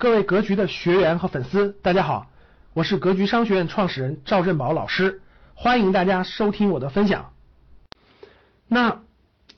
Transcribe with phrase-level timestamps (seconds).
[0.00, 2.28] 各位格局的学员和粉丝，大家好，
[2.72, 5.22] 我是格局商学院创始人赵振宝老师，
[5.54, 7.32] 欢迎大家收听我的分享。
[8.68, 9.00] 那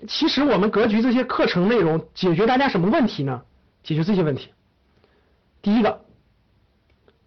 [0.09, 3.43] 其实我们格局这些课程内容解决大家什么问题呢？
[3.83, 4.55] 解决这些问题。
[5.61, 6.07] 第一个，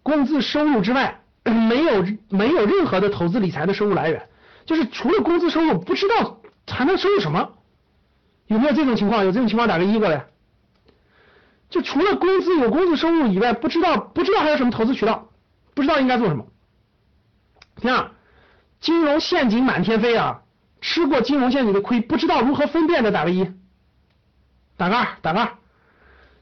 [0.02, 4.28] 工资收入之外 没有没有任何的投资理财的收入来源，
[4.66, 7.52] 就是除了工资收入，不知道还能收入什么？
[8.48, 9.24] 有没有这种情况？
[9.24, 10.26] 有这种情况打个一过来。
[11.74, 15.30] 就除了工资有工资收入以外，不知道不知道还有什么投资渠道，
[15.74, 16.46] 不知道应该做什么。
[17.80, 18.12] 第二，
[18.78, 20.42] 金融陷阱满天飞啊，
[20.80, 23.50] 吃过金融陷阱的亏，不知道如何分辨的打个一，
[24.76, 25.54] 打个二，打个二，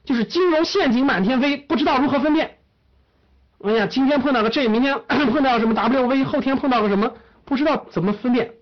[0.05, 2.59] 就是金融陷阱满天飞，不知道如何分辨。
[3.65, 7.15] 哎呀，今天碰到个 J，明天 碰到什么 WV，后天碰到个什么，
[7.47, 8.53] 不知道怎么分辨。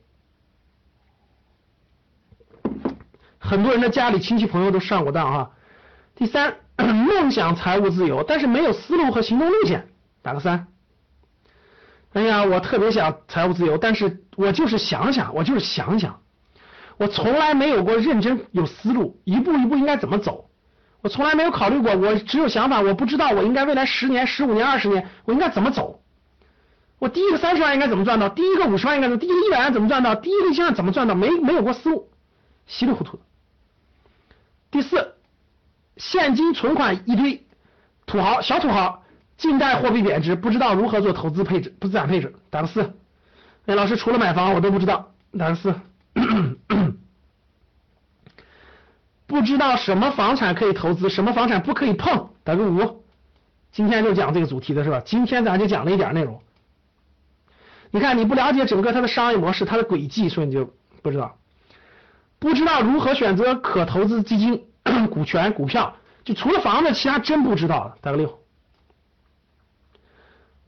[3.41, 5.51] 很多人的家里亲戚朋友都上过当啊。
[6.21, 9.89] 第三，梦想财务自由，但是没有思路和行动路线，
[10.21, 10.67] 打个三。
[12.13, 16.21] 哎呀，我特别想财务自由，但是我就是想想，我就是想想，
[16.99, 20.51] 我从来没有过认真有思路，一步一步应该怎么走，
[21.01, 26.03] 我从来没有考虑过，我只有想法，我不知道我应该未来十年、十五年、二十年我应该怎么走，
[26.99, 32.11] 我第一个三十万应该怎么赚到，第一个五十万应该怎么，第一个一百万怎么赚到，第一个一千万怎么赚到，没没有过思路，
[32.67, 33.23] 稀里糊涂的。
[34.71, 35.15] 第四。
[36.01, 37.45] 现金存款一堆，
[38.07, 39.03] 土豪小土豪，
[39.37, 42.95] 近代货币贬值，不知道如何做投资配置，不资产配置，打个四。
[43.67, 45.75] 哎，老师除了买房我都不知道，打个四。
[49.27, 53.05] 不知道什么房产可以投资，什么房产不可以碰，打个五。
[53.71, 55.03] 今天就讲这个主题的是吧？
[55.05, 56.41] 今天咱就讲了一点内容。
[57.91, 61.37] 你看你不了解整个它的商业模式，它的轨迹，所以你就不知道，
[62.39, 64.65] 不知道如何选择可投资基金。
[65.09, 67.97] 股权、股票，就除了房子，其他真不知道了。
[68.01, 68.41] 打个六，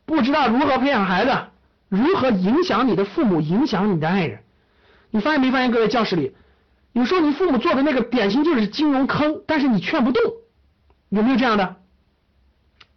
[0.04, 1.36] 不知道如何培养孩子，
[1.88, 4.40] 如何影响你的父母，影响你的爱人。
[5.10, 6.34] 你发现没发现，各位教室里，
[6.92, 10.22] 有时候你父母做的那个典型就是金融坑，但是你劝不动，
[11.10, 11.76] 有没有这样的？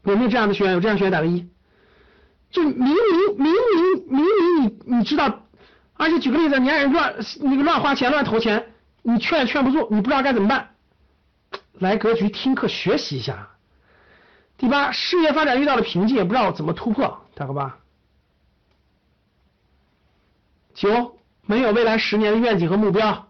[0.03, 0.73] 有没有这样的学员？
[0.73, 1.49] 有这样学员打个一。
[2.51, 2.95] 就明明
[3.37, 3.51] 明
[4.07, 5.41] 明明明你你知道，
[5.95, 8.67] 而且举个例子，你爱人乱那个乱花钱、乱投钱，
[9.01, 10.74] 你劝劝不住，你不知道该怎么办。
[11.79, 13.49] 来格局听课学习一下。
[14.57, 17.75] 第八，事业发展遇到了瓶颈，也不知道怎么突破，打个八。
[20.73, 23.27] 九，没有未来十年的愿景和目标，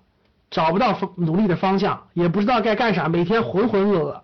[0.52, 4.22] 找不到努力的方向，也不知道该干啥，每天浑浑噩噩。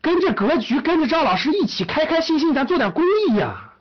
[0.00, 3.72] 跟着格局，跟着赵老师一起开开心心，咱做点公益呀，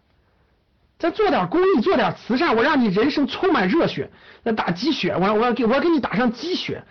[0.97, 6.83] 咱做点公益，做点慈善，我让你人生充满热血，那打鸡血，我我要给我要给你打上鸡血。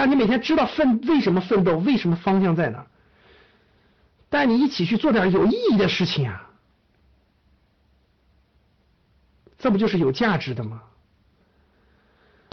[0.00, 2.86] 让你每天知道奋为什么奋斗，为什么方向在哪，
[4.30, 6.48] 带你一起去做点有意义的事情啊，
[9.58, 10.84] 这不就是有价值的吗？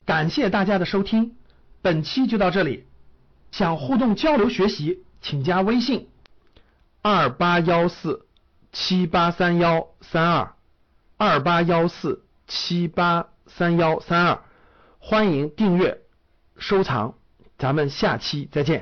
[0.04, 1.38] 感谢大家的收听，
[1.82, 2.86] 本期就到这里。
[3.52, 6.10] 想互动交流学习，请加微信
[7.02, 8.28] 二八幺四
[8.74, 10.54] 七八三幺三二
[11.16, 14.42] 二八幺四七八三幺三二，
[15.00, 16.02] 欢迎订阅
[16.58, 17.16] 收藏。
[17.58, 18.76] 咱们下期再见。